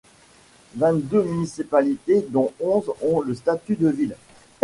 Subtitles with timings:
[0.77, 4.15] Vingt-deux municipalités dont onze ont le statut de villes.